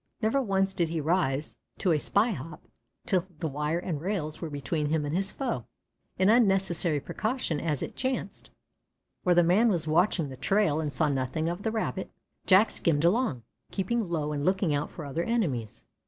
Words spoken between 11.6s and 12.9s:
the Rabbit. Jack